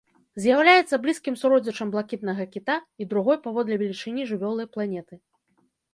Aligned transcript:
З'яўляецца 0.43 0.97
блізкім 1.03 1.35
суродзічам 1.41 1.91
блакітнага 1.95 2.43
кіта 2.53 2.77
і 3.05 3.07
другой 3.11 3.37
паводле 3.47 3.75
велічыні 3.83 4.23
жывёлай 4.31 4.67
планеты. 4.77 5.15